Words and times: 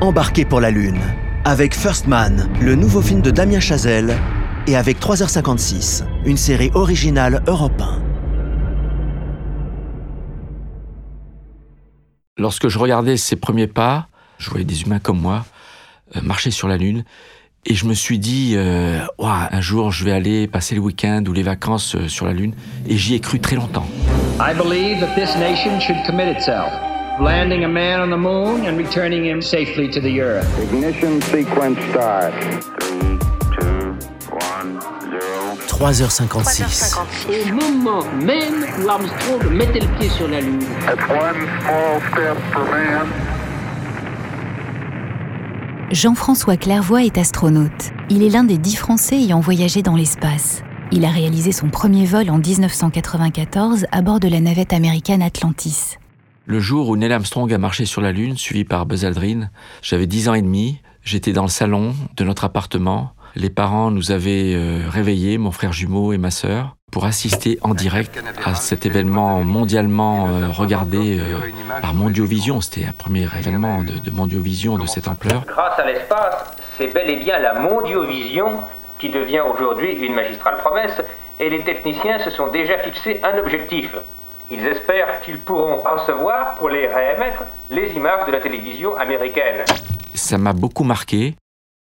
embarquez 0.00 0.44
pour 0.44 0.60
la 0.60 0.70
Lune. 0.70 1.00
Avec 1.44 1.74
First 1.74 2.06
Man, 2.06 2.48
le 2.60 2.74
nouveau 2.74 3.00
film 3.00 3.22
de 3.22 3.30
Damien 3.30 3.60
Chazelle, 3.60 4.16
et 4.66 4.76
avec 4.76 4.98
3h56, 4.98 6.04
une 6.24 6.36
série 6.36 6.70
originale 6.74 7.42
Europe 7.46 7.80
1. 7.80 8.02
Lorsque 12.38 12.68
je 12.68 12.78
regardais 12.78 13.16
ses 13.16 13.36
premiers 13.36 13.68
pas, 13.68 14.08
je 14.38 14.50
voyais 14.50 14.64
des 14.64 14.82
humains 14.82 14.98
comme 14.98 15.20
moi 15.20 15.46
euh, 16.16 16.20
marcher 16.22 16.50
sur 16.50 16.68
la 16.68 16.76
Lune. 16.76 17.04
Et 17.64 17.74
je 17.74 17.86
me 17.86 17.94
suis 17.94 18.18
dit, 18.18 18.54
euh, 18.56 19.00
Ouah, 19.18 19.48
un 19.50 19.60
jour, 19.60 19.90
je 19.90 20.04
vais 20.04 20.12
aller 20.12 20.46
passer 20.46 20.74
le 20.74 20.80
week-end 20.80 21.24
ou 21.26 21.32
les 21.32 21.42
vacances 21.42 21.96
euh, 21.96 22.08
sur 22.08 22.26
la 22.26 22.32
Lune. 22.32 22.54
Et 22.86 22.96
j'y 22.96 23.14
ai 23.14 23.20
cru 23.20 23.40
très 23.40 23.56
longtemps. 23.56 23.86
I 24.38 24.52
believe 24.54 25.00
that 25.00 25.14
this 25.14 25.34
nation 25.36 25.80
should 25.80 26.04
commit 26.06 26.30
itself, 26.30 26.70
landing 27.20 27.64
a 27.64 27.68
man 27.68 28.00
on 28.00 28.10
the 28.10 28.16
moon 28.16 28.66
and 28.66 28.76
returning 28.76 29.24
him 29.24 29.40
safely 29.40 29.88
to 29.88 30.00
the 30.00 30.20
earth. 30.20 30.46
Ignition 30.60 31.20
sequence 31.22 31.78
start. 31.90 32.34
3h56. 35.68 36.98
Au 37.28 37.52
moment 37.52 38.04
même 38.24 38.64
où 38.82 38.88
Armstrong 38.88 39.50
mettait 39.50 39.80
le 39.80 39.98
pied 39.98 40.08
sur 40.08 40.28
la 40.28 40.40
Lune. 40.40 40.64
That's 40.86 41.08
one 41.10 41.36
small 41.60 42.00
step 42.12 42.36
for 42.52 42.64
man. 42.64 43.06
Jean-François 45.92 46.56
Clairvoy 46.56 47.04
est 47.04 47.18
astronaute. 47.18 47.92
Il 48.10 48.22
est 48.22 48.28
l'un 48.28 48.44
des 48.44 48.58
dix 48.58 48.76
Français 48.76 49.16
ayant 49.16 49.40
voyagé 49.40 49.82
dans 49.82 49.96
l'espace. 49.96 50.62
Il 50.92 51.04
a 51.04 51.10
réalisé 51.10 51.52
son 51.52 51.68
premier 51.68 52.06
vol 52.06 52.30
en 52.30 52.38
1994 52.38 53.86
à 53.92 54.02
bord 54.02 54.20
de 54.20 54.28
la 54.28 54.40
navette 54.40 54.72
américaine 54.72 55.22
Atlantis. 55.22 55.96
Le 56.48 56.60
jour 56.60 56.88
où 56.88 56.96
Neil 56.96 57.12
Armstrong 57.12 57.52
a 57.52 57.58
marché 57.58 57.86
sur 57.86 58.00
la 58.00 58.12
Lune, 58.12 58.36
suivi 58.36 58.62
par 58.62 58.86
Buzz 58.86 59.04
Aldrin, 59.04 59.50
j'avais 59.82 60.06
10 60.06 60.28
ans 60.28 60.34
et 60.34 60.42
demi. 60.42 60.80
J'étais 61.02 61.32
dans 61.32 61.42
le 61.42 61.48
salon 61.48 61.92
de 62.16 62.22
notre 62.22 62.44
appartement. 62.44 63.10
Les 63.34 63.50
parents 63.50 63.90
nous 63.90 64.12
avaient 64.12 64.54
euh, 64.54 64.82
réveillés, 64.88 65.38
mon 65.38 65.50
frère 65.50 65.72
jumeau 65.72 66.12
et 66.12 66.18
ma 66.18 66.30
sœur, 66.30 66.76
pour 66.92 67.04
assister 67.04 67.58
en 67.62 67.74
direct 67.74 68.22
à 68.44 68.54
cet 68.54 68.86
événement 68.86 69.42
mondialement 69.42 70.28
euh, 70.28 70.46
regardé 70.48 71.18
euh, 71.18 71.36
par 71.82 71.94
Mondiovision. 71.94 72.60
C'était 72.60 72.86
un 72.86 72.92
premier 72.92 73.26
événement 73.36 73.82
de, 73.82 73.98
de 73.98 74.10
Mondiovision 74.12 74.78
de 74.78 74.86
cette 74.86 75.08
ampleur. 75.08 75.42
Grâce 75.48 75.80
à 75.80 75.84
l'espace, 75.84 76.44
c'est 76.78 76.94
bel 76.94 77.10
et 77.10 77.16
bien 77.16 77.40
la 77.40 77.58
mondiovision 77.58 78.52
qui 79.00 79.08
devient 79.08 79.42
aujourd'hui 79.52 79.94
une 79.94 80.14
magistrale 80.14 80.58
promesse 80.58 81.02
et 81.40 81.50
les 81.50 81.64
techniciens 81.64 82.20
se 82.20 82.30
sont 82.30 82.52
déjà 82.52 82.78
fixé 82.78 83.20
un 83.24 83.36
objectif. 83.36 83.96
Ils 84.50 84.64
espèrent 84.64 85.20
qu'ils 85.22 85.38
pourront 85.38 85.78
recevoir, 85.78 86.54
pour 86.54 86.68
les 86.68 86.86
réémettre, 86.86 87.42
les 87.70 87.92
images 87.94 88.26
de 88.26 88.32
la 88.32 88.40
télévision 88.40 88.96
américaine. 88.96 89.64
Ça 90.14 90.38
m'a 90.38 90.52
beaucoup 90.52 90.84
marqué. 90.84 91.34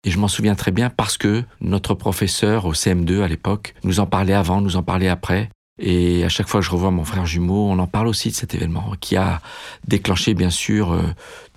Et 0.05 0.11
je 0.11 0.17
m'en 0.17 0.29
souviens 0.29 0.55
très 0.55 0.71
bien 0.71 0.89
parce 0.89 1.17
que 1.17 1.43
notre 1.59 1.93
professeur 1.93 2.65
au 2.65 2.73
CM2 2.73 3.21
à 3.21 3.27
l'époque 3.27 3.75
nous 3.83 3.99
en 3.99 4.05
parlait 4.05 4.33
avant, 4.33 4.61
nous 4.61 4.77
en 4.77 4.83
parlait 4.83 5.09
après. 5.09 5.49
Et 5.77 6.23
à 6.25 6.29
chaque 6.29 6.47
fois 6.47 6.59
que 6.59 6.65
je 6.65 6.71
revois 6.71 6.91
mon 6.91 7.05
frère 7.05 7.25
jumeau, 7.25 7.69
on 7.69 7.79
en 7.79 7.87
parle 7.87 8.07
aussi 8.07 8.29
de 8.29 8.35
cet 8.35 8.53
événement 8.53 8.93
qui 8.99 9.15
a 9.15 9.41
déclenché 9.87 10.33
bien 10.33 10.49
sûr 10.49 10.91
euh, 10.91 11.01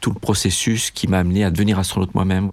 tout 0.00 0.11
le 0.11 0.19
processus 0.19 0.91
qui 0.91 1.08
m'a 1.08 1.19
amené 1.19 1.45
à 1.45 1.50
devenir 1.50 1.78
astronaute 1.78 2.14
moi-même. 2.14 2.50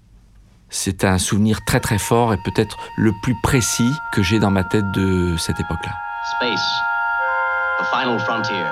C'est 0.68 1.04
un 1.04 1.18
souvenir 1.18 1.64
très 1.64 1.80
très 1.80 1.98
fort 1.98 2.32
et 2.32 2.38
peut-être 2.44 2.76
le 2.96 3.12
plus 3.22 3.36
précis 3.42 3.92
que 4.12 4.22
j'ai 4.22 4.38
dans 4.38 4.50
ma 4.50 4.64
tête 4.64 4.84
de 4.94 5.36
cette 5.36 5.58
époque-là. 5.58 5.92
Space, 6.36 6.60
the 7.80 7.86
final 7.86 8.18
frontier. 8.18 8.68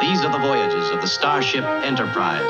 These 0.00 0.22
are 0.22 0.30
the 0.30 0.38
voyages 0.38 0.90
of 0.90 1.00
the 1.00 1.06
Starship 1.06 1.64
Enterprise. 1.82 2.42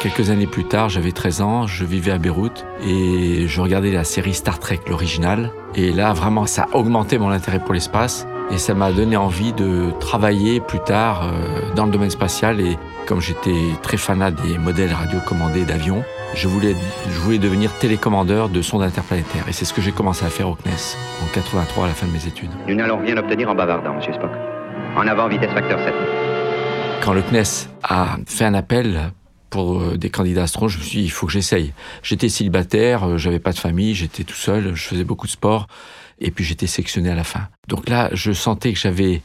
Quelques 0.00 0.30
années 0.30 0.46
plus 0.46 0.64
tard, 0.64 0.88
j'avais 0.88 1.12
13 1.12 1.42
ans, 1.42 1.66
je 1.66 1.84
vivais 1.84 2.10
à 2.10 2.18
Beyrouth 2.18 2.64
et 2.82 3.46
je 3.46 3.60
regardais 3.60 3.92
la 3.92 4.02
série 4.02 4.34
Star 4.34 4.58
Trek, 4.58 4.80
l'original. 4.88 5.52
Et 5.76 5.92
là, 5.92 6.12
vraiment, 6.12 6.46
ça 6.46 6.66
a 6.72 6.76
augmenté 6.76 7.18
mon 7.18 7.30
intérêt 7.30 7.60
pour 7.60 7.74
l'espace 7.74 8.26
et 8.50 8.58
ça 8.58 8.74
m'a 8.74 8.92
donné 8.92 9.16
envie 9.16 9.52
de 9.52 9.90
travailler 10.00 10.60
plus 10.60 10.80
tard 10.80 11.22
euh, 11.24 11.74
dans 11.74 11.86
le 11.86 11.92
domaine 11.92 12.10
spatial. 12.10 12.60
Et 12.60 12.76
comme 13.06 13.20
j'étais 13.20 13.54
très 13.82 13.96
fanat 13.96 14.32
des 14.32 14.58
modèles 14.58 14.92
radiocommandés 14.92 15.64
d'avions, 15.64 16.02
je 16.34 16.48
voulais, 16.48 16.74
je 17.08 17.18
voulais 17.20 17.38
devenir 17.38 17.72
télécommandeur 17.78 18.48
de 18.48 18.62
sondes 18.62 18.82
interplanétaires. 18.82 19.44
Et 19.48 19.52
c'est 19.52 19.64
ce 19.64 19.72
que 19.72 19.80
j'ai 19.80 19.92
commencé 19.92 20.24
à 20.24 20.30
faire 20.30 20.48
au 20.48 20.54
CNES 20.54 20.96
en 21.22 21.26
83 21.32 21.84
à 21.84 21.88
la 21.88 21.94
fin 21.94 22.06
de 22.06 22.12
mes 22.12 22.26
études. 22.26 22.50
Nous 22.68 22.74
n'allons 22.74 22.98
rien 22.98 23.16
obtenir 23.16 23.48
en 23.48 23.54
bavardant, 23.54 23.94
Monsieur 23.94 24.12
Spock. 24.12 24.30
En 24.96 25.06
avant, 25.06 25.28
vitesse 25.28 25.52
facteur 25.52 25.78
7. 25.78 25.94
Quand 27.02 27.12
le 27.12 27.22
CNES 27.22 27.68
a 27.82 28.16
fait 28.26 28.44
un 28.44 28.54
appel 28.54 29.12
pour 29.48 29.80
euh, 29.80 29.96
des 29.96 30.10
candidats 30.10 30.44
astronautes, 30.44 30.72
je 30.72 30.78
me 30.78 30.82
suis 30.82 31.00
dit, 31.00 31.04
il 31.04 31.10
faut 31.10 31.26
que 31.26 31.32
j'essaye. 31.32 31.72
J'étais 32.02 32.28
célibataire, 32.28 33.08
euh, 33.08 33.16
j'avais 33.16 33.40
pas 33.40 33.52
de 33.52 33.58
famille, 33.58 33.94
j'étais 33.94 34.24
tout 34.24 34.36
seul, 34.36 34.74
je 34.74 34.82
faisais 34.86 35.04
beaucoup 35.04 35.26
de 35.26 35.32
sport, 35.32 35.66
et 36.20 36.30
puis 36.30 36.44
j'étais 36.44 36.66
sélectionné 36.66 37.10
à 37.10 37.14
la 37.14 37.24
fin. 37.24 37.48
Donc 37.68 37.88
là, 37.88 38.10
je 38.12 38.32
sentais 38.32 38.72
que 38.72 38.78
j'avais 38.78 39.22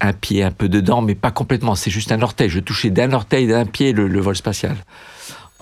un 0.00 0.12
pied 0.12 0.42
un 0.42 0.50
peu 0.50 0.68
dedans, 0.68 1.00
mais 1.02 1.14
pas 1.14 1.30
complètement, 1.30 1.74
c'est 1.74 1.90
juste 1.90 2.12
un 2.12 2.20
orteil. 2.22 2.48
Je 2.48 2.60
touchais 2.60 2.90
d'un 2.90 3.12
orteil, 3.12 3.46
d'un 3.46 3.64
pied 3.64 3.92
le, 3.92 4.20
vol 4.20 4.36
spatial. 4.36 4.76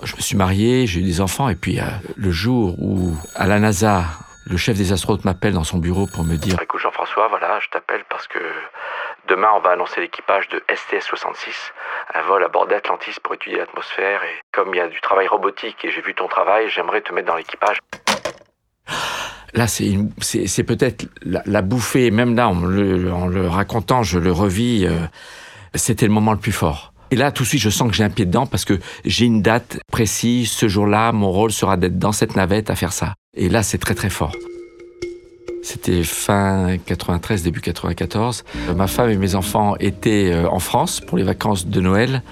Je 0.03 0.16
me 0.16 0.20
suis 0.20 0.37
marié, 0.37 0.87
j'ai 0.87 1.00
eu 1.00 1.04
des 1.04 1.20
enfants, 1.20 1.48
et 1.48 1.54
puis 1.54 1.78
euh, 1.78 1.84
le 2.16 2.32
jour 2.32 2.75
où, 2.81 3.15
à 3.37 3.47
la 3.47 3.60
NASA, 3.60 4.04
le 4.50 4.56
chef 4.56 4.76
des 4.76 4.93
astronautes 4.93 5.25
m'appelle 5.25 5.53
dans 5.53 5.62
son 5.62 5.78
bureau 5.78 6.06
pour 6.06 6.25
me 6.25 6.34
dire 6.37 6.60
Écoute 6.60 6.81
Jean-François, 6.81 7.28
voilà, 7.28 7.60
je 7.60 7.69
t'appelle 7.69 8.03
parce 8.09 8.26
que 8.26 8.41
demain 9.28 9.49
on 9.54 9.60
va 9.60 9.70
annoncer 9.70 10.00
l'équipage 10.00 10.49
de 10.49 10.59
STS-66, 10.69 11.70
un 12.14 12.22
vol 12.22 12.43
à 12.43 12.49
bord 12.49 12.66
d'Atlantis 12.66 13.20
pour 13.22 13.34
étudier 13.34 13.59
l'atmosphère. 13.59 14.25
Et 14.25 14.41
comme 14.50 14.75
il 14.75 14.78
y 14.78 14.81
a 14.81 14.88
du 14.88 15.00
travail 15.00 15.28
robotique 15.28 15.84
et 15.84 15.93
j'ai 15.93 16.00
vu 16.00 16.14
ton 16.14 16.26
travail, 16.26 16.69
j'aimerais 16.69 17.03
te 17.03 17.12
mettre 17.12 17.28
dans 17.28 17.37
l'équipage. 17.37 17.78
Là, 19.54 19.66
c'est 19.66 20.62
peut-être 20.62 21.06
la, 21.24 21.62
bouffée, 21.62 22.10
même 22.10 22.34
là, 22.34 22.48
en 22.48 22.64
le, 22.64 23.48
racontant, 23.48 24.02
je 24.02 24.18
le 24.18 24.32
revis, 24.32 24.86
euh, 24.86 24.98
c'était 25.74 26.06
le 26.06 26.12
moment 26.12 26.32
le 26.32 26.38
plus 26.38 26.52
fort. 26.52 26.92
Et 27.10 27.16
là, 27.16 27.30
tout 27.30 27.42
de 27.42 27.48
suite, 27.48 27.60
je 27.60 27.68
sens 27.68 27.90
que 27.90 27.94
j'ai 27.94 28.04
un 28.04 28.10
pied 28.10 28.24
dedans 28.24 28.46
parce 28.46 28.64
que 28.64 28.80
j'ai 29.04 29.26
une 29.26 29.42
date 29.42 29.78
précise. 29.92 30.50
Ce 30.50 30.66
jour-là, 30.68 31.12
mon 31.12 31.30
rôle 31.30 31.52
sera 31.52 31.76
d'être 31.76 31.98
dans 31.98 32.12
cette 32.12 32.36
navette 32.36 32.70
à 32.70 32.76
faire 32.76 32.94
ça. 32.94 33.14
Et 33.36 33.50
là, 33.50 33.62
c'est 33.62 33.76
très 33.76 33.94
très 33.94 34.08
fort. 34.08 34.32
C'était 35.62 36.02
fin 36.02 36.78
93, 36.78 37.42
début 37.42 37.60
94. 37.60 38.44
Euh, 38.70 38.74
Ma 38.74 38.86
femme 38.86 39.10
et 39.10 39.16
mes 39.19 39.34
enfants 39.34 39.76
étaient 39.78 40.32
euh, 40.32 40.48
en 40.48 40.58
France 40.58 41.00
pour 41.00 41.19
les 41.19 41.24
vacances 41.24 41.66
de 41.66 41.80
Noël. 41.82 42.22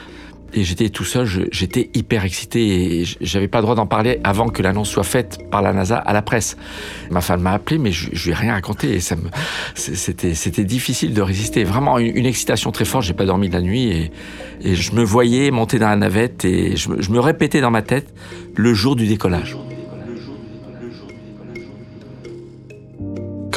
Et 0.53 0.65
j'étais 0.65 0.89
tout 0.89 1.05
seul, 1.05 1.27
j'étais 1.53 1.91
hyper 1.95 2.25
excité 2.25 3.01
et 3.01 3.05
j'avais 3.21 3.49
pas 3.49 3.59
le 3.59 3.63
droit 3.63 3.75
d'en 3.75 3.87
parler 3.87 4.19
avant 4.25 4.49
que 4.49 4.63
l'annonce 4.63 4.91
soit 4.91 5.05
faite 5.05 5.39
par 5.51 5.63
la 5.63 5.73
NASA 5.73 5.97
à 5.97 6.13
la 6.13 6.23
presse. 6.23 6.57
Ma 7.11 7.21
femme 7.21 7.43
m'a 7.43 7.53
appelé, 7.53 7.79
mais 7.79 7.93
je, 7.93 8.09
je 8.13 8.25
lui 8.25 8.33
ai 8.33 8.35
rien 8.35 8.55
raconté 8.55 8.95
et 8.95 9.01
ça 9.01 9.17
me, 9.17 9.31
c'était, 9.75 10.35
c'était 10.35 10.65
difficile 10.65 11.15
de 11.15 11.23
résister. 11.23 11.63
Vraiment 11.65 11.99
une, 11.99 12.17
une 12.17 12.27
excitation 12.27 12.73
très 12.73 12.85
forte. 12.85 13.05
J'ai 13.05 13.15
pas 13.15 13.27
dormi 13.27 13.49
de 13.49 13.55
la 13.55 13.63
nuit 13.63 13.91
et, 13.91 14.11
je 14.63 14.93
me 14.93 15.03
voyais 15.03 15.51
monter 15.51 15.79
dans 15.79 15.89
la 15.89 15.97
navette 15.97 16.45
et 16.45 16.77
je, 16.77 16.91
je 16.99 17.11
me 17.11 17.19
répétais 17.19 17.63
dans 17.63 17.71
ma 17.71 17.81
tête 17.81 18.13
le 18.57 18.75
jour 18.75 18.95
du 18.95 19.07
décollage. 19.07 19.57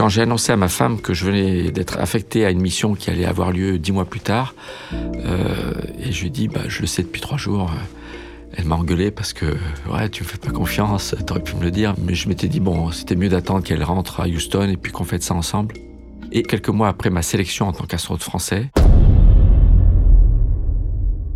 Quand 0.03 0.09
j'ai 0.09 0.23
annoncé 0.23 0.51
à 0.51 0.57
ma 0.57 0.67
femme 0.67 0.99
que 0.99 1.13
je 1.13 1.23
venais 1.23 1.71
d'être 1.71 1.97
affecté 1.97 2.45
à 2.45 2.49
une 2.51 2.59
mission 2.59 2.93
qui 2.93 3.09
allait 3.09 3.23
avoir 3.23 3.53
lieu 3.53 3.79
dix 3.79 3.93
mois 3.93 4.03
plus 4.03 4.19
tard, 4.19 4.53
euh, 4.93 5.71
et 5.97 6.11
je 6.11 6.19
lui 6.19 6.27
ai 6.27 6.29
dit, 6.29 6.49
bah, 6.49 6.59
je 6.67 6.81
le 6.81 6.87
sais 6.87 7.03
depuis 7.03 7.21
trois 7.21 7.37
jours, 7.37 7.71
euh, 7.71 8.53
elle 8.57 8.65
m'a 8.65 8.75
engueulé 8.75 9.11
parce 9.11 9.31
que, 9.31 9.45
ouais, 9.89 10.09
tu 10.09 10.23
me 10.23 10.27
fais 10.27 10.37
pas 10.37 10.49
confiance, 10.49 11.15
t'aurais 11.25 11.39
pu 11.39 11.55
me 11.55 11.63
le 11.63 11.71
dire, 11.71 11.95
mais 12.05 12.15
je 12.15 12.27
m'étais 12.27 12.49
dit, 12.49 12.59
bon, 12.59 12.91
c'était 12.91 13.15
mieux 13.15 13.29
d'attendre 13.29 13.63
qu'elle 13.63 13.81
rentre 13.81 14.19
à 14.19 14.25
Houston 14.25 14.67
et 14.67 14.75
puis 14.75 14.91
qu'on 14.91 15.05
fête 15.05 15.23
ça 15.23 15.35
ensemble. 15.35 15.73
Et 16.33 16.43
quelques 16.43 16.67
mois 16.67 16.89
après 16.89 17.09
ma 17.09 17.21
sélection 17.21 17.69
en 17.69 17.71
tant 17.71 17.85
qu'astronaute 17.85 18.23
français, 18.23 18.71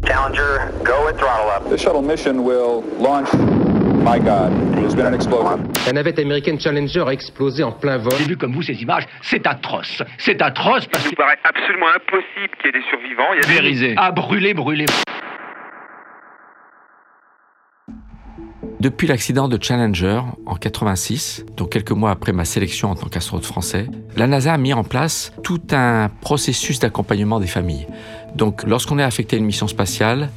Challenger, 0.06 0.73
go 0.83 1.06
with 1.06 1.16
throttle 1.17 1.50
up. 1.56 1.69
The 1.69 1.77
shuttle 1.77 2.01
mission 2.01 2.44
will 2.44 2.83
launch. 3.00 3.30
My 4.03 4.19
God, 4.19 4.51
there's 4.75 4.95
been 4.95 5.05
an 5.05 5.13
explosion. 5.13 5.59
La 5.85 5.94
navette 5.94 6.19
américaine 6.19 6.59
Challenger 6.59 7.03
a 7.07 7.11
explosé 7.13 7.63
en 7.63 7.71
plein 7.73 7.97
vol. 7.97 8.13
J'ai 8.19 8.25
vu 8.25 8.38
comme 8.38 8.53
vous 8.53 8.61
ces 8.61 8.73
images, 8.81 9.03
c'est 9.21 9.45
atroce. 9.45 10.01
C'est 10.17 10.41
atroce 10.41 10.85
parce 10.88 11.03
Il 11.05 11.09
que... 11.09 11.15
nous 11.15 11.25
paraît 11.25 11.39
absolument 11.44 11.88
impossible 11.95 12.55
qu'il 12.57 12.65
y 12.67 12.69
ait 12.69 12.79
des 12.79 12.85
survivants. 12.89 13.33
Il 13.33 13.38
y 13.38 13.39
a 13.39 13.47
des- 13.47 13.53
Vérisé. 13.61 13.94
Ah, 13.97 14.11
brûlé, 14.11 14.53
brûlé. 14.53 14.85
Depuis 18.79 19.07
l'accident 19.07 19.47
de 19.47 19.57
Challenger 19.61 20.21
en 20.45 20.55
86, 20.55 21.45
donc 21.57 21.71
quelques 21.71 21.91
mois 21.91 22.11
après 22.11 22.31
ma 22.31 22.45
sélection 22.45 22.91
en 22.91 22.95
tant 22.95 23.07
qu'astronaute 23.07 23.45
français, 23.45 23.88
la 24.15 24.27
NASA 24.27 24.53
a 24.53 24.57
mis 24.57 24.71
en 24.73 24.83
place 24.83 25.33
tout 25.43 25.59
un 25.71 26.09
processus 26.21 26.79
d'accompagnement 26.79 27.39
des 27.39 27.47
familles. 27.47 27.88
Donc 28.35 28.63
lorsqu'on 28.63 29.00
est 29.00 29.03
affecté 29.03 29.35
à 29.35 29.39
une 29.39 29.45
mission 29.45 29.67
spatiale, 29.67 30.29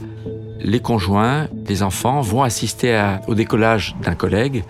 les 0.62 0.80
conjoints, 0.80 1.48
les 1.68 1.82
enfants 1.82 2.20
vont 2.20 2.42
assister 2.42 3.16
au 3.26 3.34
décollage 3.34 3.96
d'un 4.02 4.14
collègue. 4.14 4.64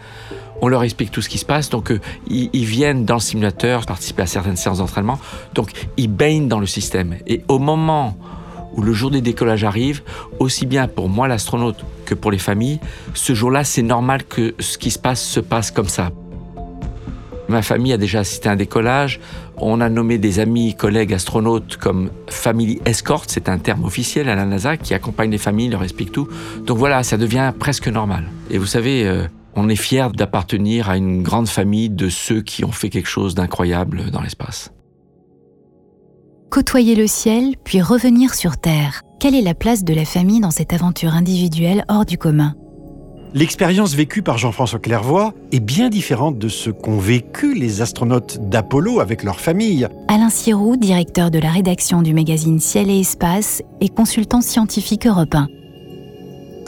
On 0.62 0.68
leur 0.68 0.82
explique 0.82 1.10
tout 1.10 1.22
ce 1.22 1.28
qui 1.28 1.38
se 1.38 1.46
passe, 1.46 1.70
donc 1.70 1.90
euh, 1.90 2.00
ils, 2.28 2.50
ils 2.52 2.66
viennent 2.66 3.06
dans 3.06 3.14
le 3.14 3.20
simulateur 3.20 3.86
participer 3.86 4.22
à 4.22 4.26
certaines 4.26 4.56
séances 4.56 4.78
d'entraînement, 4.78 5.18
donc 5.54 5.70
ils 5.96 6.08
baignent 6.08 6.48
dans 6.48 6.60
le 6.60 6.66
système. 6.66 7.16
Et 7.26 7.42
au 7.48 7.58
moment 7.58 8.14
où 8.74 8.82
le 8.82 8.92
jour 8.92 9.10
des 9.10 9.22
décollages 9.22 9.64
arrive, 9.64 10.02
aussi 10.38 10.66
bien 10.66 10.86
pour 10.86 11.08
moi 11.08 11.28
l'astronaute 11.28 11.84
que 12.04 12.14
pour 12.14 12.30
les 12.30 12.38
familles, 12.38 12.78
ce 13.14 13.34
jour-là, 13.34 13.64
c'est 13.64 13.82
normal 13.82 14.24
que 14.24 14.54
ce 14.58 14.78
qui 14.78 14.90
se 14.90 14.98
passe 14.98 15.22
se 15.22 15.40
passe 15.40 15.70
comme 15.70 15.88
ça. 15.88 16.10
Ma 17.50 17.62
famille 17.62 17.92
a 17.92 17.96
déjà 17.96 18.20
assisté 18.20 18.48
à 18.48 18.52
un 18.52 18.56
décollage. 18.56 19.18
On 19.56 19.80
a 19.80 19.88
nommé 19.88 20.18
des 20.18 20.38
amis, 20.38 20.76
collègues 20.76 21.12
astronautes 21.12 21.76
comme 21.76 22.10
Family 22.28 22.80
Escort, 22.84 23.24
c'est 23.26 23.48
un 23.48 23.58
terme 23.58 23.84
officiel 23.84 24.28
à 24.28 24.36
la 24.36 24.44
NASA 24.44 24.76
qui 24.76 24.94
accompagne 24.94 25.32
les 25.32 25.38
familles, 25.38 25.68
leur 25.68 25.82
explique 25.82 26.12
tout. 26.12 26.28
Donc 26.64 26.78
voilà, 26.78 27.02
ça 27.02 27.16
devient 27.16 27.52
presque 27.58 27.88
normal. 27.88 28.30
Et 28.50 28.58
vous 28.58 28.66
savez, 28.66 29.04
euh, 29.04 29.26
on 29.56 29.68
est 29.68 29.74
fier 29.74 30.12
d'appartenir 30.12 30.88
à 30.88 30.96
une 30.96 31.24
grande 31.24 31.48
famille 31.48 31.90
de 31.90 32.08
ceux 32.08 32.40
qui 32.40 32.64
ont 32.64 32.70
fait 32.70 32.88
quelque 32.88 33.08
chose 33.08 33.34
d'incroyable 33.34 34.12
dans 34.12 34.20
l'espace. 34.20 34.72
Côtoyer 36.50 36.94
le 36.94 37.08
ciel, 37.08 37.56
puis 37.64 37.82
revenir 37.82 38.34
sur 38.34 38.58
Terre. 38.58 39.02
Quelle 39.18 39.34
est 39.34 39.42
la 39.42 39.54
place 39.54 39.82
de 39.82 39.92
la 39.92 40.04
famille 40.04 40.40
dans 40.40 40.52
cette 40.52 40.72
aventure 40.72 41.14
individuelle 41.14 41.84
hors 41.88 42.04
du 42.04 42.16
commun? 42.16 42.54
L'expérience 43.32 43.94
vécue 43.94 44.22
par 44.22 44.38
Jean-François 44.38 44.80
Clairvoy 44.80 45.32
est 45.52 45.60
bien 45.60 45.88
différente 45.88 46.36
de 46.36 46.48
ce 46.48 46.68
qu'ont 46.70 46.98
vécu 46.98 47.54
les 47.54 47.80
astronautes 47.80 48.38
d'Apollo 48.48 48.98
avec 48.98 49.22
leur 49.22 49.38
famille. 49.38 49.86
Alain 50.08 50.30
Sirou, 50.30 50.76
directeur 50.76 51.30
de 51.30 51.38
la 51.38 51.50
rédaction 51.50 52.02
du 52.02 52.12
magazine 52.12 52.58
Ciel 52.58 52.90
et 52.90 52.98
Espace 52.98 53.62
et 53.80 53.88
consultant 53.88 54.40
scientifique 54.40 55.06
européen 55.06 55.46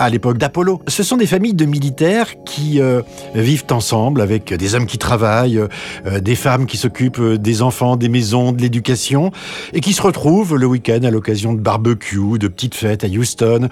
à 0.02 0.10
l'époque 0.10 0.38
d'Apollo. 0.38 0.82
Ce 0.88 1.02
sont 1.02 1.16
des 1.16 1.26
familles 1.26 1.54
de 1.54 1.64
militaires 1.64 2.26
qui 2.44 2.80
euh, 2.80 3.02
vivent 3.34 3.64
ensemble 3.70 4.20
avec 4.20 4.52
des 4.52 4.74
hommes 4.74 4.86
qui 4.86 4.98
travaillent, 4.98 5.58
euh, 6.06 6.20
des 6.20 6.34
femmes 6.34 6.66
qui 6.66 6.76
s'occupent 6.76 7.22
des 7.22 7.62
enfants, 7.62 7.96
des 7.96 8.08
maisons, 8.08 8.52
de 8.52 8.60
l'éducation, 8.60 9.30
et 9.72 9.80
qui 9.80 9.92
se 9.92 10.02
retrouvent 10.02 10.56
le 10.56 10.66
week-end 10.66 11.00
à 11.04 11.10
l'occasion 11.10 11.52
de 11.52 11.60
barbecues, 11.60 12.38
de 12.38 12.48
petites 12.48 12.74
fêtes 12.74 13.04
à 13.04 13.06
Houston, 13.06 13.68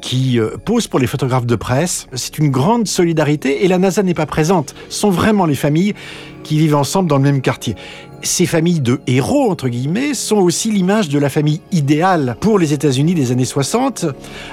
qui 0.00 0.38
euh, 0.38 0.56
posent 0.64 0.88
pour 0.88 0.98
les 0.98 1.06
photographes 1.06 1.46
de 1.46 1.56
presse. 1.56 2.08
C'est 2.12 2.38
une 2.38 2.50
grande 2.50 2.88
solidarité 2.88 3.64
et 3.64 3.68
la 3.68 3.78
NASA 3.78 4.02
n'est 4.02 4.14
pas 4.14 4.26
présente. 4.26 4.74
Ce 4.88 5.00
sont 5.00 5.10
vraiment 5.10 5.46
les 5.46 5.54
familles 5.54 5.94
qui 6.42 6.58
vivent 6.58 6.76
ensemble 6.76 7.08
dans 7.08 7.18
le 7.18 7.22
même 7.22 7.40
quartier 7.42 7.76
ces 8.22 8.46
familles 8.46 8.80
de 8.80 9.00
héros, 9.06 9.50
entre 9.50 9.68
guillemets, 9.68 10.14
sont 10.14 10.38
aussi 10.38 10.70
l'image 10.70 11.08
de 11.08 11.18
la 11.18 11.28
famille 11.28 11.60
idéale 11.72 12.36
pour 12.40 12.58
les 12.58 12.72
États-Unis 12.72 13.14
des 13.14 13.32
années 13.32 13.44
60. 13.44 14.06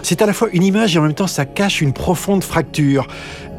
C'est 0.03 0.21
à 0.21 0.25
la 0.25 0.33
fois 0.33 0.49
une 0.53 0.63
image 0.63 0.95
et 0.95 0.99
en 0.99 1.03
même 1.03 1.13
temps 1.13 1.27
ça 1.27 1.45
cache 1.45 1.81
une 1.81 1.93
profonde 1.93 2.43
fracture. 2.43 3.07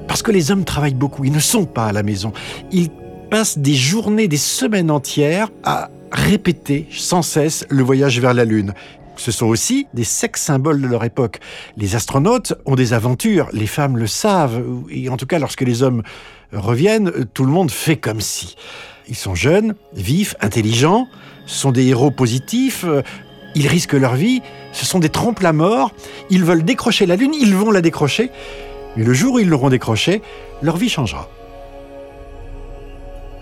Parce 0.09 0.23
que 0.23 0.31
les 0.31 0.51
hommes 0.51 0.65
travaillent 0.65 0.95
beaucoup, 0.95 1.25
ils 1.25 1.33
ne 1.33 1.41
sont 1.41 1.65
pas 1.65 1.87
à 1.87 1.93
la 1.93 2.03
maison. 2.03 2.33
Ils 2.71 2.91
passent 3.31 3.59
des 3.59 3.75
journées, 3.75 4.29
des 4.29 4.37
semaines 4.37 4.91
entières 4.91 5.51
à 5.65 5.91
répéter 6.13 6.87
sans 6.93 7.23
cesse 7.23 7.67
le 7.69 7.83
voyage 7.83 8.21
vers 8.21 8.35
la 8.35 8.45
Lune. 8.45 8.73
Ce 9.17 9.33
sont 9.33 9.47
aussi 9.47 9.89
des 9.95 10.05
sex 10.05 10.41
symboles 10.41 10.81
de 10.81 10.87
leur 10.87 11.03
époque. 11.03 11.41
Les 11.77 11.97
astronautes 11.97 12.55
ont 12.67 12.77
des 12.77 12.93
aventures, 12.93 13.49
les 13.53 13.67
femmes 13.67 13.97
le 13.97 14.07
savent, 14.07 14.63
et 14.91 15.09
en 15.09 15.17
tout 15.17 15.27
cas 15.27 15.39
lorsque 15.39 15.63
les 15.63 15.83
hommes 15.83 16.03
reviennent, 16.53 17.11
tout 17.35 17.45
le 17.45 17.51
monde 17.51 17.71
fait 17.71 17.97
comme 17.97 18.21
si. 18.21 18.57
Ils 19.09 19.15
sont 19.15 19.35
jeunes, 19.35 19.75
vifs, 19.95 20.35
intelligents, 20.41 21.09
sont 21.47 21.71
des 21.71 21.87
héros 21.87 22.11
positifs, 22.11 22.85
euh, 22.85 23.03
ils 23.55 23.69
risquent 23.69 23.93
leur 23.93 24.17
vie, 24.17 24.43
ce 24.73 24.85
sont 24.85 24.99
des 24.99 25.09
trompes 25.09 25.41
la 25.41 25.53
mort, 25.53 25.93
ils 26.29 26.45
veulent 26.45 26.65
décrocher 26.65 27.07
la 27.07 27.17
Lune, 27.17 27.33
ils 27.33 27.55
vont 27.55 27.71
la 27.71 27.83
décrocher, 27.83 28.31
mais 28.97 29.05
le 29.05 29.15
jour 29.15 29.35
où 29.35 29.39
ils 29.39 29.49
l'auront 29.49 29.71
décrochée, 29.71 30.23
leur 30.61 30.77
vie 30.77 30.89
changera. 30.89 31.29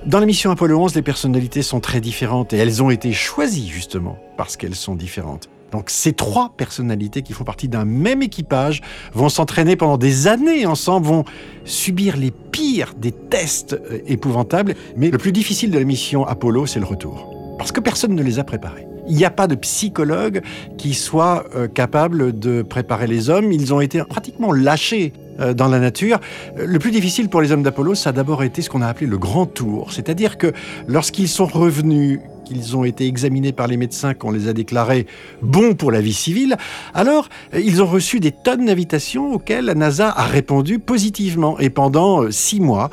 Dans 0.04 0.20
la 0.20 0.26
mission 0.26 0.50
Apollo 0.50 0.78
11, 0.78 0.94
les 0.96 1.02
personnalités 1.02 1.62
sont 1.62 1.80
très 1.80 2.02
différentes 2.02 2.52
et 2.52 2.58
elles 2.58 2.82
ont 2.82 2.90
été 2.90 3.12
choisies 3.14 3.68
justement 3.68 4.18
parce 4.36 4.58
qu'elles 4.58 4.74
sont 4.74 4.94
différentes. 4.94 5.48
Donc 5.72 5.90
ces 5.90 6.12
trois 6.12 6.52
personnalités 6.56 7.22
qui 7.22 7.32
font 7.32 7.44
partie 7.44 7.68
d'un 7.68 7.84
même 7.84 8.22
équipage 8.22 8.80
vont 9.12 9.28
s'entraîner 9.28 9.76
pendant 9.76 9.98
des 9.98 10.28
années 10.28 10.66
ensemble, 10.66 11.06
vont 11.06 11.24
subir 11.64 12.16
les 12.16 12.30
pires 12.30 12.94
des 12.96 13.12
tests 13.12 13.74
euh, 13.74 13.98
épouvantables. 14.06 14.74
Mais 14.96 15.10
le 15.10 15.18
plus 15.18 15.32
difficile 15.32 15.70
de 15.70 15.78
la 15.78 15.84
mission 15.84 16.24
Apollo, 16.24 16.66
c'est 16.66 16.80
le 16.80 16.86
retour. 16.86 17.34
Parce 17.58 17.72
que 17.72 17.80
personne 17.80 18.14
ne 18.14 18.22
les 18.22 18.38
a 18.38 18.44
préparés. 18.44 18.86
Il 19.06 19.16
n'y 19.16 19.24
a 19.24 19.30
pas 19.30 19.46
de 19.46 19.54
psychologue 19.54 20.40
qui 20.78 20.94
soit 20.94 21.44
euh, 21.54 21.68
capable 21.68 22.38
de 22.38 22.62
préparer 22.62 23.06
les 23.06 23.28
hommes. 23.28 23.52
Ils 23.52 23.74
ont 23.74 23.80
été 23.80 24.02
pratiquement 24.04 24.52
lâchés 24.52 25.12
euh, 25.40 25.52
dans 25.52 25.68
la 25.68 25.78
nature. 25.78 26.20
Le 26.56 26.78
plus 26.78 26.90
difficile 26.90 27.28
pour 27.28 27.42
les 27.42 27.52
hommes 27.52 27.62
d'Apollo, 27.62 27.94
ça 27.94 28.10
a 28.10 28.12
d'abord 28.12 28.42
été 28.42 28.62
ce 28.62 28.70
qu'on 28.70 28.82
a 28.82 28.86
appelé 28.86 29.06
le 29.06 29.18
grand 29.18 29.46
tour. 29.46 29.92
C'est-à-dire 29.92 30.38
que 30.38 30.52
lorsqu'ils 30.86 31.28
sont 31.28 31.46
revenus 31.46 32.20
qu'ils 32.44 32.76
ont 32.76 32.84
été 32.84 33.06
examinés 33.06 33.52
par 33.52 33.66
les 33.66 33.76
médecins 33.76 34.14
qu'on 34.14 34.30
les 34.30 34.48
a 34.48 34.52
déclarés 34.52 35.06
bons 35.42 35.74
pour 35.74 35.90
la 35.90 36.00
vie 36.00 36.12
civile, 36.12 36.56
alors 36.94 37.28
ils 37.54 37.82
ont 37.82 37.86
reçu 37.86 38.20
des 38.20 38.32
tonnes 38.32 38.66
d'invitations 38.66 39.32
auxquelles 39.32 39.64
la 39.64 39.74
NASA 39.74 40.10
a 40.10 40.24
répondu 40.24 40.78
positivement. 40.78 41.58
Et 41.58 41.70
pendant 41.70 42.22
euh, 42.22 42.30
six 42.30 42.60
mois, 42.60 42.90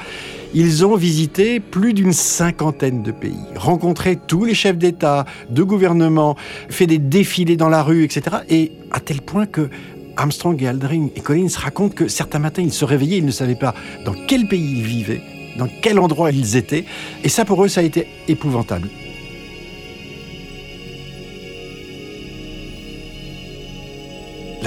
ils 0.54 0.86
ont 0.86 0.96
visité 0.96 1.60
plus 1.60 1.94
d'une 1.94 2.14
cinquantaine 2.14 3.04
de 3.04 3.12
pays, 3.12 3.38
rencontré 3.56 4.18
tous 4.28 4.46
les 4.46 4.54
chefs 4.54 4.78
d'État, 4.78 5.26
de 5.50 5.64
gouvernement, 5.64 6.36
fait 6.70 6.88
des 6.88 6.98
défilés 6.98 7.58
dans 7.58 7.70
la 7.70 7.84
rue, 7.84 8.04
etc. 8.04 8.38
Et 8.50 8.72
à 8.92 9.00
tel 9.00 9.22
point 9.22 9.46
que 9.46 9.70
Armstrong 10.18 10.62
et 10.62 10.68
Aldrin 10.68 11.08
et 11.16 11.22
Collins 11.22 11.48
racontent 11.58 11.96
que 11.96 12.08
certains 12.08 12.40
matins, 12.40 12.62
ils 12.62 12.74
se 12.74 12.86
réveillaient, 12.86 13.18
ils 13.18 13.26
ne 13.26 13.32
savaient 13.32 13.56
pas 13.56 13.74
dans 14.06 14.14
quel 14.28 14.48
pays 14.48 14.80
ils 14.80 14.84
vivaient, 14.84 15.22
dans 15.58 15.70
quel 15.82 16.00
endroit 16.00 16.32
ils 16.32 16.56
étaient. 16.58 16.86
Et 17.24 17.30
ça, 17.30 17.46
pour 17.46 17.64
eux, 17.64 17.68
ça 17.68 17.82
a 17.82 17.84
été 17.84 18.08
épouvantable. 18.28 18.90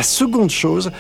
Seconde 0.05 0.51
chose, 0.51 0.93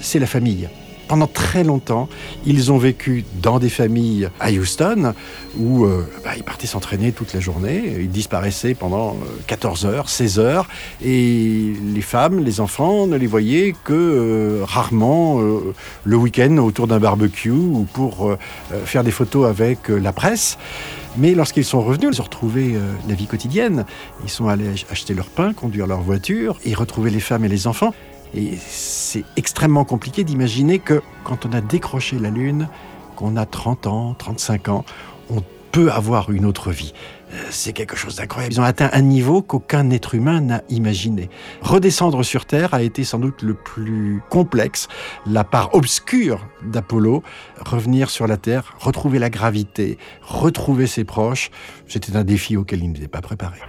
c'est 0.00 0.18
la 0.18 0.26
famille. 0.26 0.68
Pendant 1.10 1.26
très 1.26 1.64
longtemps, 1.64 2.08
ils 2.46 2.70
ont 2.70 2.78
vécu 2.78 3.24
dans 3.42 3.58
des 3.58 3.68
familles 3.68 4.28
à 4.38 4.52
Houston 4.52 5.12
où 5.58 5.84
euh, 5.84 6.08
bah, 6.22 6.30
ils 6.36 6.44
partaient 6.44 6.68
s'entraîner 6.68 7.10
toute 7.10 7.34
la 7.34 7.40
journée. 7.40 7.96
Ils 7.98 8.10
disparaissaient 8.10 8.74
pendant 8.74 9.16
14 9.48 9.86
euh, 9.86 9.88
heures, 9.88 10.08
16 10.08 10.38
heures. 10.38 10.68
Et 11.04 11.72
les 11.92 12.00
femmes, 12.00 12.44
les 12.44 12.60
enfants 12.60 13.08
ne 13.08 13.16
les 13.16 13.26
voyaient 13.26 13.74
que 13.82 13.92
euh, 13.92 14.60
rarement 14.62 15.40
le 16.04 16.16
week-end 16.16 16.58
autour 16.58 16.86
d'un 16.86 17.00
barbecue 17.00 17.50
ou 17.50 17.88
pour 17.92 18.36
faire 18.84 19.02
des 19.02 19.10
photos 19.10 19.48
avec 19.48 19.88
la 19.88 20.12
presse. 20.12 20.58
Mais 21.16 21.34
lorsqu'ils 21.34 21.64
sont 21.64 21.82
revenus, 21.82 22.10
ils 22.12 22.20
ont 22.20 22.24
retrouvé 22.24 22.76
la 23.08 23.16
vie 23.16 23.26
quotidienne. 23.26 23.84
Ils 24.22 24.30
sont 24.30 24.46
allés 24.46 24.68
acheter 24.92 25.14
leur 25.14 25.26
pain, 25.26 25.54
conduire 25.54 25.88
leur 25.88 26.02
voiture 26.02 26.56
et 26.64 26.72
retrouver 26.72 27.10
les 27.10 27.18
femmes 27.18 27.44
et 27.44 27.48
les 27.48 27.66
enfants. 27.66 27.92
Et 28.34 28.56
c'est 28.56 29.24
extrêmement 29.36 29.84
compliqué 29.84 30.24
d'imaginer 30.24 30.78
que 30.78 31.02
quand 31.24 31.46
on 31.46 31.52
a 31.52 31.60
décroché 31.60 32.18
la 32.18 32.30
Lune, 32.30 32.68
qu'on 33.16 33.36
a 33.36 33.46
30 33.46 33.86
ans, 33.86 34.14
35 34.14 34.68
ans, 34.68 34.84
on 35.30 35.42
peut 35.72 35.90
avoir 35.90 36.30
une 36.30 36.44
autre 36.44 36.70
vie. 36.70 36.92
Euh, 37.32 37.36
c'est 37.50 37.72
quelque 37.72 37.96
chose 37.96 38.16
d'incroyable. 38.16 38.52
Ils 38.54 38.60
ont 38.60 38.64
atteint 38.64 38.90
un 38.92 39.02
niveau 39.02 39.42
qu'aucun 39.42 39.88
être 39.90 40.14
humain 40.14 40.40
n'a 40.40 40.62
imaginé. 40.68 41.30
Redescendre 41.60 42.24
sur 42.24 42.44
Terre 42.44 42.74
a 42.74 42.82
été 42.82 43.04
sans 43.04 43.18
doute 43.18 43.42
le 43.42 43.54
plus 43.54 44.20
complexe, 44.30 44.88
la 45.26 45.44
part 45.44 45.74
obscure 45.74 46.46
d'Apollo. 46.64 47.22
Revenir 47.60 48.10
sur 48.10 48.26
la 48.26 48.36
Terre, 48.36 48.74
retrouver 48.80 49.18
la 49.18 49.30
gravité, 49.30 49.98
retrouver 50.22 50.86
ses 50.86 51.04
proches, 51.04 51.50
c'était 51.86 52.16
un 52.16 52.24
défi 52.24 52.56
auquel 52.56 52.82
ils 52.82 52.90
n'étaient 52.90 53.08
pas 53.08 53.20
préparés. 53.20 53.60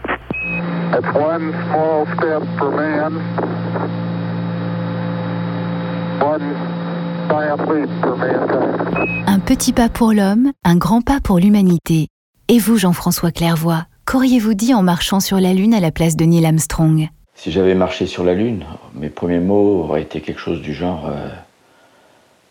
Un 9.27 9.39
petit 9.39 9.73
pas 9.73 9.89
pour 9.89 10.13
l'homme, 10.13 10.51
un 10.63 10.75
grand 10.75 11.01
pas 11.01 11.19
pour 11.19 11.39
l'humanité. 11.39 12.09
Et 12.47 12.59
vous, 12.59 12.77
Jean-François 12.77 13.31
Clairvoy, 13.31 13.85
qu'auriez-vous 14.05 14.53
dit 14.53 14.75
en 14.75 14.83
marchant 14.83 15.19
sur 15.19 15.39
la 15.39 15.55
Lune 15.55 15.73
à 15.73 15.79
la 15.79 15.89
place 15.89 16.15
de 16.15 16.25
Neil 16.25 16.45
Armstrong? 16.45 17.09
Si 17.33 17.51
j'avais 17.51 17.73
marché 17.73 18.05
sur 18.05 18.23
la 18.23 18.35
Lune, 18.35 18.65
mes 18.93 19.09
premiers 19.09 19.39
mots 19.39 19.83
auraient 19.83 20.03
été 20.03 20.21
quelque 20.21 20.39
chose 20.39 20.61
du 20.61 20.75
genre 20.75 21.07
euh, 21.07 21.27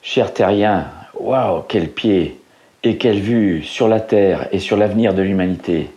Cher 0.02 0.34
terrien, 0.34 0.86
waouh, 1.20 1.62
quel 1.68 1.90
pied 1.90 2.40
et 2.82 2.96
quelle 2.96 3.20
vue 3.20 3.62
sur 3.62 3.86
la 3.86 4.00
Terre 4.00 4.48
et 4.50 4.58
sur 4.58 4.76
l'avenir 4.76 5.14
de 5.14 5.22
l'humanité. 5.22 5.90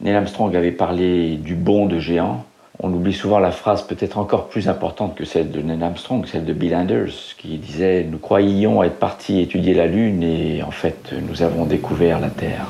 Neil 0.00 0.16
Armstrong 0.16 0.56
avait 0.56 0.72
parlé 0.72 1.36
du 1.36 1.54
bond 1.54 1.86
de 1.86 2.00
géant 2.00 2.44
on 2.82 2.92
oublie 2.92 3.12
souvent 3.12 3.38
la 3.38 3.52
phrase 3.52 3.82
peut-être 3.82 4.18
encore 4.18 4.48
plus 4.48 4.68
importante 4.68 5.14
que 5.14 5.24
celle 5.24 5.50
de 5.50 5.60
Neil 5.60 5.82
Armstrong, 5.82 6.26
celle 6.26 6.44
de 6.44 6.52
Bill 6.52 6.74
Anders, 6.74 7.36
qui 7.38 7.58
disait 7.58 8.06
Nous 8.10 8.18
croyions 8.18 8.82
être 8.82 8.98
partis 8.98 9.40
étudier 9.40 9.74
la 9.74 9.86
Lune 9.86 10.22
et 10.22 10.62
en 10.62 10.72
fait 10.72 11.14
nous 11.28 11.42
avons 11.42 11.64
découvert 11.64 12.20
la 12.20 12.30
Terre. 12.30 12.66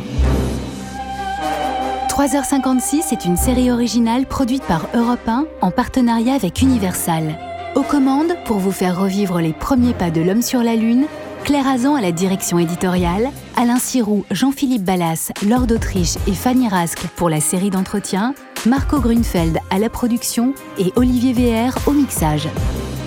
3h56 2.08 3.12
est 3.12 3.24
une 3.24 3.38
série 3.38 3.70
originale 3.70 4.26
produite 4.26 4.64
par 4.64 4.86
Europe 4.94 5.26
1 5.26 5.46
en 5.62 5.70
partenariat 5.70 6.34
avec 6.34 6.60
Universal. 6.60 7.38
Aux 7.74 7.82
commandes, 7.82 8.36
pour 8.44 8.58
vous 8.58 8.70
faire 8.70 9.00
revivre 9.00 9.40
les 9.40 9.54
premiers 9.54 9.94
pas 9.94 10.10
de 10.10 10.20
l'homme 10.20 10.42
sur 10.42 10.62
la 10.62 10.76
Lune, 10.76 11.06
Claire 11.42 11.66
Azan 11.66 11.94
à 11.94 12.02
la 12.02 12.12
direction 12.12 12.58
éditoriale, 12.58 13.30
Alain 13.56 13.78
Sirou, 13.78 14.26
Jean-Philippe 14.30 14.84
Ballas, 14.84 15.32
Lord 15.48 15.66
d'Autriche 15.66 16.16
et 16.28 16.34
Fanny 16.34 16.68
Rasque 16.68 17.06
pour 17.16 17.30
la 17.30 17.40
série 17.40 17.70
d'entretien, 17.70 18.34
Marco 18.64 19.00
Grunfeld 19.00 19.58
à 19.70 19.78
la 19.80 19.90
production 19.90 20.54
et 20.78 20.92
Olivier 20.94 21.32
VR 21.32 21.76
au 21.88 21.92
mixage. 21.92 22.48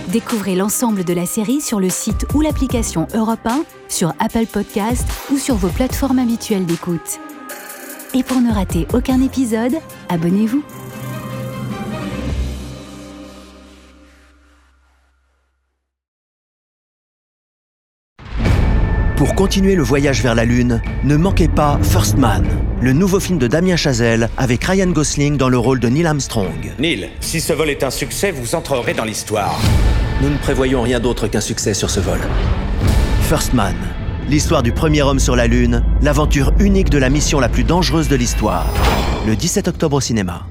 Découvrez 0.10 0.54
l'ensemble 0.54 1.06
de 1.06 1.14
la 1.14 1.26
série 1.26 1.62
sur 1.62 1.80
le 1.80 1.90
site 1.90 2.26
ou 2.34 2.42
l'application 2.42 3.08
Europe 3.14 3.46
1, 3.46 3.64
sur 3.88 4.10
Apple 4.20 4.48
Podcast 4.48 5.08
ou 5.32 5.38
sur 5.38 5.56
vos 5.56 5.70
plateformes 5.70 6.20
habituelles 6.20 6.66
d'écoute. 6.66 7.20
Et 8.14 8.24
pour 8.24 8.42
ne 8.42 8.52
rater 8.52 8.86
aucun 8.94 9.22
épisode, 9.22 9.76
abonnez-vous. 10.10 10.62
Pour 19.36 19.48
continuer 19.48 19.76
le 19.76 19.84
voyage 19.84 20.24
vers 20.24 20.34
la 20.34 20.46
Lune, 20.46 20.82
ne 21.04 21.18
manquez 21.18 21.50
pas 21.50 21.78
First 21.84 22.18
Man, 22.18 22.48
le 22.80 22.94
nouveau 22.94 23.20
film 23.20 23.38
de 23.38 23.48
Damien 23.48 23.76
Chazelle 23.76 24.30
avec 24.38 24.64
Ryan 24.64 24.88
Gosling 24.88 25.36
dans 25.36 25.50
le 25.50 25.58
rôle 25.58 25.82
de 25.82 25.90
Neil 25.90 26.06
Armstrong. 26.06 26.72
Neil, 26.80 27.10
si 27.20 27.42
ce 27.42 27.52
vol 27.52 27.70
est 27.70 27.84
un 27.84 27.90
succès, 27.90 28.32
vous 28.32 28.56
entrerez 28.56 28.94
dans 28.94 29.04
l'histoire. 29.04 29.60
Nous 30.22 30.30
ne 30.30 30.38
prévoyons 30.38 30.82
rien 30.84 31.02
d'autre 31.02 31.28
qu'un 31.28 31.42
succès 31.42 31.74
sur 31.74 31.90
ce 31.90 32.00
vol. 32.00 32.22
First 33.24 33.52
Man, 33.52 33.76
l'histoire 34.30 34.64
du 34.64 34.72
premier 34.72 35.02
homme 35.02 35.20
sur 35.20 35.36
la 35.36 35.48
Lune, 35.48 35.84
l'aventure 36.02 36.54
unique 36.60 36.90
de 36.90 36.98
la 36.98 37.10
mission 37.10 37.42
la 37.42 37.50
plus 37.50 37.66
dangereuse 37.66 38.08
de 38.08 38.16
l'histoire. 38.16 38.66
Le 39.28 39.36
17 39.36 39.68
octobre 39.68 39.98
au 39.98 40.02
cinéma. 40.02 40.48